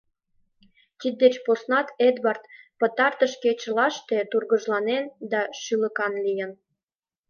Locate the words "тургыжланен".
4.31-5.03